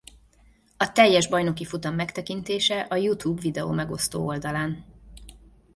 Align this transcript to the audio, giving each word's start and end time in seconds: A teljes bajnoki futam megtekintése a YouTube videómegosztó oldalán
A 0.77 0.91
teljes 0.91 1.27
bajnoki 1.27 1.65
futam 1.65 1.95
megtekintése 1.95 2.79
a 2.79 2.95
YouTube 2.95 3.41
videómegosztó 3.41 4.25
oldalán 4.27 4.85